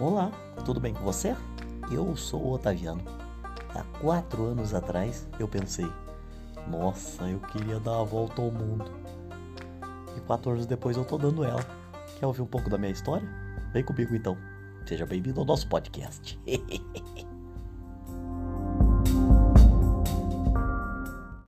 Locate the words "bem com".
0.78-1.02